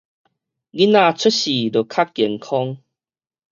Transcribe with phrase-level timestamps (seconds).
[0.03, 0.05] 囡仔
[1.13, 2.79] 出世就較健康